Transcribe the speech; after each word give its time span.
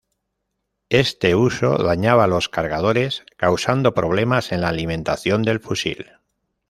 Este 0.89 1.35
uso 1.35 1.77
dañaba 1.77 2.25
los 2.25 2.49
cargadores, 2.49 3.23
causando 3.37 3.93
problemas 3.93 4.51
en 4.51 4.61
la 4.61 4.69
alimentación 4.69 5.43
del 5.43 5.59
fusil. 5.59 6.07